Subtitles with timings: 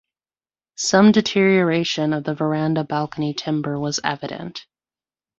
[0.77, 4.65] Some deterioration of the verandah balcony timber was evident.